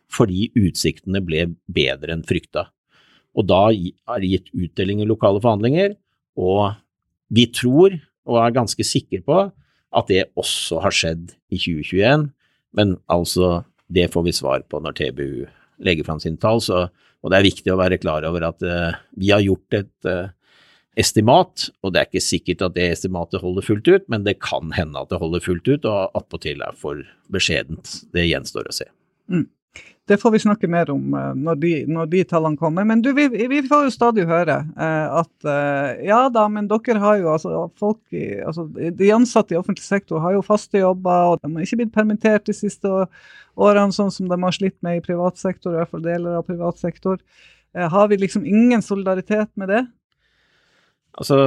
fordi 0.09 0.47
utsiktene 0.57 1.21
ble 1.21 1.51
bedre 1.69 2.15
enn 2.15 2.25
frykta 2.25 2.69
og 3.37 3.47
da 3.49 3.69
er 3.71 4.21
det 4.21 4.31
gitt 4.33 4.51
utdeling 4.53 5.03
i 5.03 5.09
lokale 5.09 5.41
forhandlinger. 5.43 5.95
Og 6.39 6.73
vi 7.33 7.45
tror, 7.53 7.95
og 8.29 8.39
er 8.41 8.55
ganske 8.55 8.85
sikre 8.85 9.21
på, 9.25 9.43
at 9.89 10.09
det 10.11 10.29
også 10.39 10.81
har 10.83 10.95
skjedd 10.95 11.35
i 11.53 11.59
2021. 11.59 12.27
Men 12.77 12.97
altså, 13.11 13.63
det 13.89 14.09
får 14.13 14.27
vi 14.27 14.35
svar 14.35 14.65
på 14.69 14.81
når 14.83 14.97
TBU 14.97 15.45
legger 15.85 16.07
fram 16.07 16.19
sine 16.21 16.41
tall. 16.41 16.61
Og 17.19 17.31
det 17.31 17.39
er 17.39 17.47
viktig 17.47 17.73
å 17.73 17.79
være 17.79 18.01
klar 18.01 18.27
over 18.27 18.49
at 18.49 18.63
uh, 18.65 18.97
vi 19.19 19.31
har 19.33 19.43
gjort 19.43 19.79
et 19.79 20.09
uh, 20.09 20.29
estimat, 20.97 21.69
og 21.83 21.93
det 21.93 22.01
er 22.01 22.09
ikke 22.09 22.23
sikkert 22.23 22.65
at 22.65 22.75
det 22.75 22.89
estimatet 22.95 23.43
holder 23.43 23.65
fullt 23.65 23.87
ut, 23.87 24.09
men 24.11 24.25
det 24.25 24.39
kan 24.43 24.73
hende 24.75 24.99
at 24.99 25.11
det 25.11 25.21
holder 25.21 25.43
fullt 25.43 25.69
ut, 25.69 25.85
og 25.85 26.17
attpåtil 26.17 26.63
er 26.65 26.75
for 26.79 27.03
beskjedent. 27.31 28.01
Det 28.15 28.27
gjenstår 28.27 28.69
å 28.69 28.75
se. 28.81 28.89
Mm. 29.29 29.47
Det 30.09 30.17
får 30.17 30.31
vi 30.33 30.39
snakke 30.41 30.67
mer 30.67 30.89
om 30.89 31.13
uh, 31.13 31.35
når, 31.37 31.57
de, 31.61 31.71
når, 31.85 32.07
de, 32.09 32.23
tallene 32.25 32.57
kommer. 32.57 32.85
Men 32.89 33.03
du, 33.05 33.11
vi, 33.13 33.27
vi 33.29 33.59
får 33.69 33.85
jo 33.85 33.93
stadig 33.93 34.25
høre 34.29 34.55
uh, 34.73 35.19
at 35.21 35.45
uh, 35.45 35.99
ja 36.01 36.23
da, 36.33 36.47
men 36.49 36.65
dere 36.71 36.97
har 37.03 37.19
jo 37.21 37.29
altså 37.35 37.67
folk 37.77 38.01
i, 38.09 38.39
altså, 38.41 38.65
De 38.73 39.11
ansatte 39.13 39.53
i 39.53 39.59
offentlig 39.59 39.85
sektor 39.85 40.23
har 40.23 40.33
jo 40.33 40.45
faste 40.45 40.81
jobber, 40.81 41.35
og 41.35 41.43
de 41.43 41.53
har 41.53 41.67
ikke 41.67 41.83
blitt 41.83 41.93
permittert 41.93 42.49
de 42.49 42.57
siste 42.57 42.89
årene, 42.89 43.93
sånn 43.93 44.09
som 44.15 44.31
de 44.31 44.41
har 44.41 44.57
slitt 44.57 44.79
med 44.85 44.97
i 44.97 45.05
privat 45.05 45.37
sektor, 45.37 45.75
i 45.75 45.83
hvert 45.83 45.93
fall 45.93 46.05
deler 46.07 46.39
av 46.39 46.47
privat 46.49 46.81
sektor. 46.81 47.21
har 47.75 48.07
vi 48.09 48.17
liksom 48.17 48.45
ingen 48.49 48.81
solidaritet 48.81 49.51
med 49.55 49.69
det? 49.69 49.83
Altså 51.19 51.39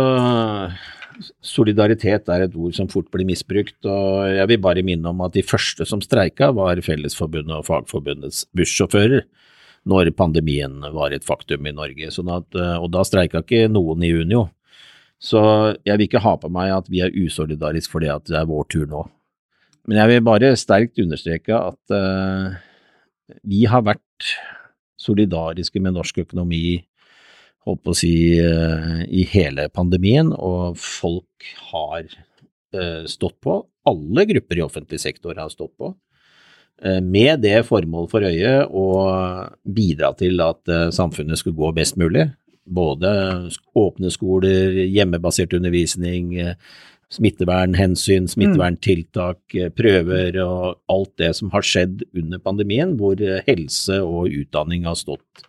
Solidaritet 1.44 2.28
er 2.32 2.46
et 2.46 2.54
ord 2.56 2.74
som 2.76 2.88
fort 2.90 3.08
blir 3.12 3.26
misbrukt, 3.28 3.76
og 3.84 4.32
jeg 4.32 4.48
vil 4.48 4.60
bare 4.64 4.84
minne 4.84 5.10
om 5.10 5.20
at 5.24 5.34
de 5.36 5.44
første 5.44 5.84
som 5.88 6.00
streika 6.04 6.48
var 6.56 6.80
Fellesforbundet 6.84 7.52
og 7.58 7.66
Fagforbundets 7.68 8.46
bussjåfører 8.56 9.26
når 9.88 10.12
pandemien 10.16 10.80
var 10.94 11.12
et 11.12 11.26
faktum 11.26 11.66
i 11.66 11.74
Norge. 11.74 12.10
Sånn 12.14 12.30
at, 12.32 12.46
eh, 12.54 12.76
og 12.78 12.92
da 12.94 13.04
streika 13.06 13.42
ikke 13.42 13.66
noen 13.70 14.04
i 14.06 14.12
Unio. 14.14 14.46
Så 15.22 15.40
jeg 15.86 15.98
vil 15.98 16.08
ikke 16.08 16.22
ha 16.24 16.36
på 16.40 16.50
meg 16.50 16.72
at 16.74 16.88
vi 16.90 17.02
er 17.04 17.14
usolidariske 17.14 17.92
fordi 17.92 18.08
at 18.10 18.24
det 18.30 18.38
er 18.40 18.48
vår 18.48 18.66
tur 18.72 18.88
nå. 18.90 19.04
Men 19.86 20.00
jeg 20.00 20.10
vil 20.10 20.24
bare 20.26 20.54
sterkt 20.58 20.98
understreke 21.02 21.54
at 21.54 21.94
uh, 21.94 22.54
vi 23.46 23.64
har 23.70 23.82
vært 23.86 24.32
solidariske 25.02 25.82
med 25.82 25.96
norsk 25.96 26.22
økonomi 26.24 26.82
holdt 27.66 27.82
på 27.84 27.94
å 27.94 27.96
si, 27.96 28.14
eh, 28.40 29.02
i 29.06 29.24
hele 29.32 29.68
pandemien, 29.72 30.32
og 30.34 30.78
folk 30.80 31.50
har 31.70 32.04
eh, 32.04 33.04
stått 33.10 33.38
på. 33.44 33.60
Alle 33.86 34.26
grupper 34.30 34.58
i 34.58 34.64
offentlig 34.64 35.00
sektor 35.02 35.38
har 35.38 35.50
stått 35.52 35.74
på. 35.78 35.92
Eh, 36.82 37.00
med 37.00 37.42
det 37.44 37.60
formål 37.68 38.08
for 38.10 38.26
øye 38.26 38.62
å 38.66 38.86
bidra 39.62 40.14
til 40.18 40.40
at 40.42 40.62
samfunnet 40.94 41.38
skulle 41.38 41.58
gå 41.58 41.74
best 41.76 41.98
mulig. 42.00 42.30
Både 42.62 43.10
åpne 43.78 44.10
skoler, 44.14 44.84
hjemmebasert 44.86 45.54
undervisning, 45.58 46.38
smittevernhensyn, 47.12 48.28
smitteverntiltak, 48.30 49.56
prøver 49.76 50.38
og 50.40 50.78
alt 50.88 51.10
det 51.20 51.32
som 51.36 51.50
har 51.52 51.66
skjedd 51.66 52.06
under 52.16 52.40
pandemien, 52.40 52.94
hvor 52.96 53.18
helse 53.18 53.98
og 54.00 54.30
utdanning 54.30 54.86
har 54.88 54.96
stått 54.96 55.42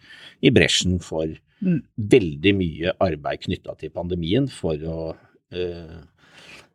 i 0.43 0.51
bresjen 0.53 0.97
for 1.03 1.29
mm. 1.63 1.79
veldig 2.11 2.53
mye 2.57 2.95
arbeid 3.03 3.45
knytta 3.45 3.75
til 3.79 3.93
pandemien 3.95 4.49
for 4.51 4.79
å 4.79 4.97
uh, 5.13 5.99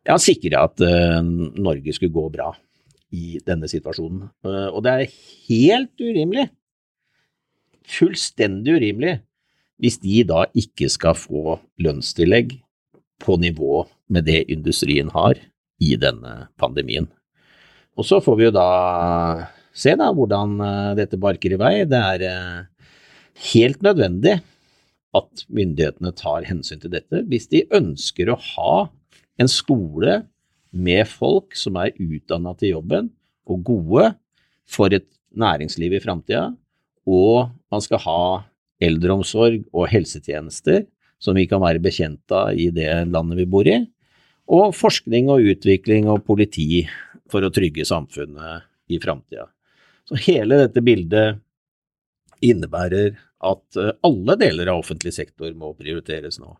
ja, 0.07 0.17
sikre 0.21 0.63
at 0.65 0.81
uh, 0.81 1.19
Norge 1.21 1.93
skulle 1.95 2.15
gå 2.15 2.25
bra 2.33 2.51
i 3.15 3.39
denne 3.45 3.69
situasjonen. 3.69 4.27
Uh, 4.45 4.69
og 4.73 4.83
det 4.85 4.95
er 4.95 5.13
helt 5.49 6.01
urimelig, 6.01 6.47
fullstendig 7.89 8.79
urimelig, 8.79 9.19
hvis 9.79 10.01
de 10.01 10.25
da 10.27 10.43
ikke 10.57 10.89
skal 10.91 11.15
få 11.17 11.59
lønnstillegg 11.81 12.57
på 13.23 13.37
nivå 13.39 13.85
med 14.11 14.25
det 14.27 14.43
industrien 14.51 15.11
har 15.13 15.39
i 15.79 15.93
denne 15.99 16.49
pandemien. 16.59 17.07
Og 17.99 18.07
så 18.07 18.19
får 18.23 18.35
vi 18.39 18.45
jo 18.47 18.51
da 18.55 18.67
se 19.75 19.93
da 19.99 20.09
hvordan 20.15 20.57
dette 20.97 21.19
barker 21.19 21.55
i 21.55 21.59
vei. 21.59 21.73
Det 21.87 21.99
er 21.99 22.67
helt 23.39 23.83
nødvendig 23.85 24.39
at 25.17 25.45
myndighetene 25.49 26.11
tar 26.17 26.45
hensyn 26.47 26.81
til 26.81 26.93
dette 26.93 27.23
hvis 27.29 27.47
de 27.51 27.65
ønsker 27.75 28.29
å 28.29 28.37
ha 28.53 28.73
en 29.39 29.49
skole 29.49 30.21
med 30.69 31.07
folk 31.09 31.55
som 31.57 31.79
er 31.81 31.95
utdanna 31.97 32.53
til 32.59 32.75
jobben 32.75 33.09
og 33.49 33.63
gode 33.65 34.11
for 34.69 34.93
et 34.93 35.07
næringsliv 35.29 35.95
i 35.97 36.01
framtida, 36.03 36.51
og 37.09 37.49
man 37.71 37.81
skal 37.81 38.01
ha 38.03 38.21
eldreomsorg 38.83 39.63
og 39.73 39.89
helsetjenester 39.89 40.85
som 41.19 41.35
vi 41.35 41.47
kan 41.49 41.61
være 41.63 41.81
bekjent 41.83 42.31
av 42.31 42.53
i 42.53 42.69
det 42.73 42.89
landet 43.09 43.41
vi 43.41 43.47
bor 43.49 43.67
i, 43.67 43.79
og 44.49 44.73
forskning 44.77 45.29
og 45.33 45.45
utvikling 45.51 46.07
og 46.09 46.23
politi 46.25 46.85
for 47.29 47.45
å 47.45 47.51
trygge 47.53 47.85
samfunnet 47.85 48.65
i 48.89 48.97
framtida. 49.01 49.45
Så 50.09 50.17
hele 50.25 50.63
dette 50.63 50.81
bildet 50.81 51.41
innebærer 52.45 53.17
at 53.39 53.79
eh, 53.79 53.93
alle 54.05 54.35
deler 54.39 54.71
av 54.71 54.81
offentlig 54.83 55.13
sektor 55.15 55.53
må 55.57 55.73
prioriteres 55.77 56.39
nå. 56.41 56.51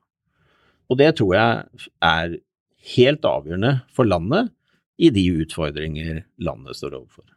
Og 0.90 0.98
det 1.00 1.12
tror 1.20 1.36
jeg 1.36 1.90
er 2.06 2.38
helt 2.96 3.28
avgjørende 3.28 3.74
for 3.94 4.10
landet 4.10 4.50
i 5.00 5.12
de 5.14 5.26
utfordringer 5.44 6.24
landet 6.44 6.80
står 6.80 6.98
overfor. 6.98 7.28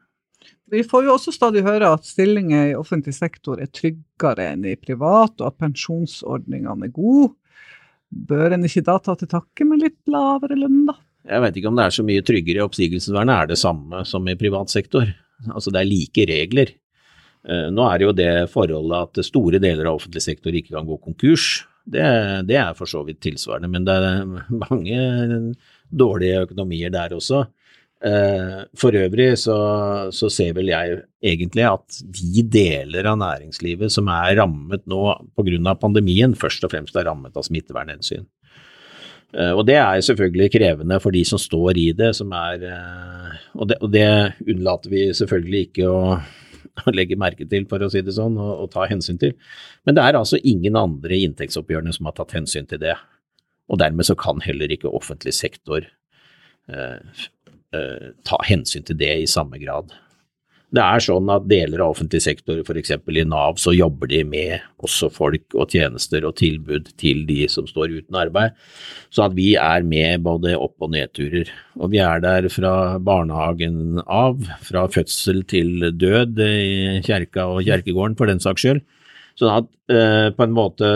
Vi 0.72 0.80
får 0.88 1.04
jo 1.04 1.14
også 1.14 1.34
stadig 1.34 1.62
høre 1.66 1.90
at 1.94 2.08
stillinger 2.08 2.70
i 2.70 2.78
offentlig 2.78 3.14
sektor 3.14 3.60
er 3.60 3.70
tryggere 3.70 4.48
enn 4.54 4.64
i 4.66 4.74
privat, 4.80 5.36
og 5.38 5.50
at 5.50 5.58
pensjonsordningene 5.60 6.88
er 6.88 6.94
gode. 6.94 7.34
Bør 8.08 8.56
en 8.56 8.64
ikke 8.66 8.84
da 8.86 8.96
ta 9.00 9.14
til 9.18 9.30
takke 9.30 9.66
med 9.68 9.84
litt 9.84 10.00
lavere 10.10 10.56
lønn, 10.58 10.86
da? 10.88 10.96
Jeg 11.28 11.44
vet 11.44 11.58
ikke 11.58 11.70
om 11.70 11.76
det 11.78 11.84
er 11.86 11.94
så 11.94 12.04
mye 12.06 12.24
tryggere. 12.26 12.64
Oppsigelsesvernet 12.66 13.34
er 13.36 13.52
det 13.52 13.60
samme 13.60 14.02
som 14.08 14.26
i 14.26 14.38
privat 14.38 14.72
sektor. 14.72 15.06
Altså 15.52 15.70
det 15.74 15.82
er 15.82 15.90
like 15.90 16.26
regler. 16.28 16.72
Eh, 17.48 17.68
nå 17.74 17.86
er 17.88 17.98
det 17.98 18.06
jo 18.06 18.14
det 18.14 18.32
forholdet 18.52 19.18
at 19.18 19.26
store 19.26 19.60
deler 19.62 19.88
av 19.88 19.98
offentlig 19.98 20.22
sektor 20.22 20.54
ikke 20.54 20.76
kan 20.76 20.88
gå 20.88 20.98
konkurs. 21.02 21.64
Det, 21.82 22.04
det, 22.46 22.58
er 22.60 22.76
for 22.78 22.86
så 22.86 23.02
vidt 23.02 23.18
tilsvarende, 23.24 23.70
men 23.72 23.86
det 23.86 23.96
er 23.98 24.28
mange 24.62 25.00
dårlige 25.90 26.44
økonomier 26.46 26.92
der 26.94 27.16
også. 27.16 27.42
Eh, 28.02 28.60
for 28.78 28.94
øvrig 28.98 29.32
så, 29.38 29.56
så, 30.14 30.30
ser 30.30 30.54
vel 30.56 30.70
jeg 30.72 31.02
egentlig 31.22 31.66
at 31.68 31.98
de 32.02 32.42
deler 32.50 33.06
av 33.06 33.18
næringslivet 33.20 33.94
som 33.94 34.10
er 34.10 34.34
rammet 34.40 34.86
nå 34.90 35.02
pga. 35.38 35.74
pandemien, 35.78 36.34
først 36.34 36.64
og 36.66 36.72
fremst 36.74 36.96
er 36.98 37.06
rammet 37.06 37.36
av 37.38 37.46
smittevernhensyn. 37.46 38.24
Eh, 39.34 39.50
og 39.50 39.66
det 39.66 39.78
er 39.78 40.02
selvfølgelig 40.06 40.50
krevende 40.54 40.98
for 41.02 41.14
de 41.14 41.24
som 41.26 41.38
står 41.38 41.78
i 41.78 41.90
det, 41.98 42.14
som 42.14 42.30
er 42.30 42.70
Og 43.54 43.68
det, 43.68 43.76
og 43.82 43.90
det 43.92 44.34
unnlater 44.48 44.90
vi 44.90 45.10
selvfølgelig 45.14 45.60
ikke 45.66 45.88
å, 45.90 46.16
å, 46.86 46.94
legge 46.94 47.18
merke 47.20 47.48
til, 47.48 47.66
for 47.70 47.82
å 47.82 47.90
si 47.92 48.04
det 48.04 48.16
sånn, 48.16 48.38
og, 48.40 48.52
og 48.64 48.72
ta 48.74 48.88
hensyn 48.90 49.20
til. 49.22 49.36
Men 49.86 49.98
det 49.98 50.06
er 50.06 50.20
altså 50.20 50.40
ingen 50.42 50.78
andre 50.78 51.20
inntektsoppgjørene 51.28 51.94
som 51.96 52.08
har 52.08 52.16
tatt 52.18 52.36
hensyn 52.38 52.68
til 52.70 52.82
det. 52.82 52.96
Og 53.72 53.78
dermed 53.80 54.08
så 54.08 54.16
kan 54.18 54.42
heller 54.44 54.72
ikke 54.74 54.90
offentlig 54.92 55.32
sektor 55.36 55.86
eh, 56.68 57.28
Eh, 57.72 58.08
ta 58.28 58.36
hensyn 58.44 58.84
til 58.84 58.98
det 59.00 59.12
i 59.22 59.28
samme 59.30 59.56
grad. 59.62 59.94
Det 60.72 60.80
er 60.80 61.02
sånn 61.04 61.28
at 61.28 61.44
deler 61.50 61.82
av 61.84 61.92
offentlig 61.92 62.22
sektor, 62.24 62.62
f.eks. 62.62 62.94
i 62.96 63.24
Nav, 63.28 63.58
så 63.60 63.74
jobber 63.76 64.08
de 64.08 64.22
med 64.24 64.62
også 64.80 65.10
folk 65.12 65.52
og 65.52 65.74
tjenester 65.74 66.24
og 66.24 66.38
tilbud 66.40 66.88
til 67.00 67.26
de 67.28 67.44
som 67.52 67.66
står 67.68 67.92
uten 67.98 68.16
arbeid. 68.16 68.56
Så 69.12 69.26
at 69.26 69.36
vi 69.36 69.50
er 69.60 69.84
med 69.84 70.24
både 70.24 70.54
opp- 70.56 70.80
og 70.80 70.94
nedturer. 70.94 71.50
Og 71.76 71.92
vi 71.92 72.00
er 72.00 72.24
der 72.24 72.48
fra 72.52 72.96
barnehagen 73.04 74.00
av, 74.06 74.40
fra 74.64 74.86
fødsel 74.88 75.44
til 75.52 75.90
død 75.92 76.40
i 76.46 77.02
kjerka 77.04 77.50
og 77.52 77.68
kjerkegården 77.68 78.16
for 78.16 78.32
den 78.32 78.40
saks 78.40 78.64
skyld. 78.64 78.80
Sånn 79.36 79.52
at 79.52 79.68
eh, 79.92 80.32
på 80.32 80.44
en 80.44 80.56
måte 80.56 80.88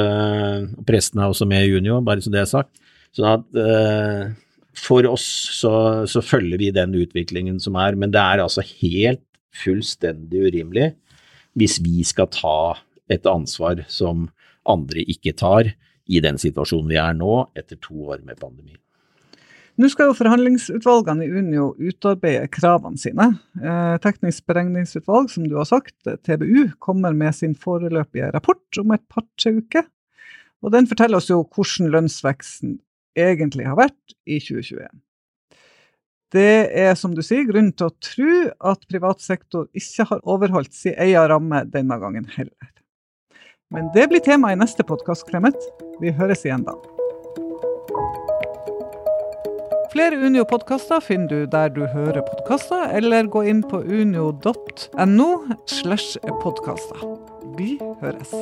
Presten 0.88 1.21
er 1.21 1.30
også 1.33 1.49
med 1.49 1.64
i 1.64 1.71
junior, 1.75 2.00
bare 2.04 2.25
så 2.25 2.33
det 2.33 2.42
er 2.42 2.50
sagt. 2.50 2.73
Sånn 3.16 3.28
at 3.28 3.61
eh, 3.61 4.35
for 4.76 5.06
oss 5.09 5.25
så, 5.56 5.73
så, 6.09 6.21
følger 6.21 6.61
vi 6.61 6.73
den 6.75 6.95
utviklingen 6.99 7.59
som 7.62 7.78
er, 7.80 7.97
men 7.97 8.12
det 8.12 8.21
er 8.21 8.42
altså 8.45 8.64
helt 8.83 9.23
fullstendig 9.62 10.46
urimelig 10.48 10.92
hvis 11.56 11.78
vi 11.84 12.04
skal 12.04 12.28
ta 12.32 12.58
et 13.12 13.26
ansvar 13.30 13.84
som 13.88 14.28
andre 14.68 15.04
ikke 15.08 15.34
tar 15.38 15.72
i 16.06 16.20
den 16.22 16.38
situasjonen 16.38 16.90
vi 16.90 16.98
er 17.00 17.14
nå, 17.16 17.46
etter 17.58 17.78
to 17.82 18.10
år 18.12 18.20
med 18.26 18.38
pandemi. 18.38 18.76
Nå 19.76 19.90
skal 19.92 20.08
jo 20.08 20.16
forhandlingsutvalgene 20.16 21.26
i 21.26 21.32
Unio 21.36 21.66
utarbeide 21.76 22.46
kravene 22.48 22.96
sine. 23.00 23.26
Eh, 23.60 23.96
teknisk 24.00 24.46
beregningsutvalg, 24.48 25.28
som 25.28 25.44
du 25.50 25.58
har 25.58 25.68
sagt, 25.68 25.96
TBU, 26.25 26.70
kommer 26.80 27.12
med 27.12 27.36
sin 27.36 27.52
foreløpige 27.52 28.30
rapport 28.32 28.80
om 28.80 28.94
et 28.96 29.04
par-tre 29.12 29.58
uker. 29.58 29.84
Og 30.64 30.72
Den 30.72 30.88
forteller 30.88 31.20
oss 31.20 31.28
jo 31.28 31.42
hvordan 31.44 31.92
lønnsveksten 31.92 32.78
egentlig 33.16 33.68
har 33.68 33.76
vært 33.76 34.16
i 34.25 34.40
2021. 34.40 34.88
Det 36.36 36.68
er, 36.76 36.92
som 36.98 37.14
du 37.16 37.22
sier, 37.24 37.46
grunn 37.48 37.70
til 37.72 37.88
å 37.88 37.94
tro 38.02 38.40
at 38.68 38.82
privat 38.90 39.22
sektor 39.24 39.70
ikke 39.76 40.04
har 40.10 40.24
overholdt 40.28 40.74
sin 40.76 40.96
egen 41.00 41.30
ramme 41.32 41.62
denne 41.72 41.96
gangen 42.02 42.26
heller. 42.34 42.72
Men 43.72 43.88
det 43.94 44.08
blir 44.10 44.20
tema 44.20 44.52
i 44.52 44.58
neste 44.58 44.84
podkast, 44.86 45.24
Clemet. 45.30 45.56
Vi 46.02 46.12
høres 46.18 46.44
igjen 46.44 46.66
da. 46.66 46.76
Flere 49.94 50.18
Unio-podkaster 50.20 51.00
finner 51.00 51.30
du 51.30 51.46
der 51.54 51.72
du 51.72 51.86
hører 51.88 52.20
podkaster, 52.26 52.90
eller 52.98 53.30
gå 53.32 53.46
inn 53.48 53.64
på 53.64 53.80
unio.no 53.80 55.30
slash 55.72 56.20
podkaster. 56.42 57.08
Vi 57.56 57.78
høres. 58.02 58.36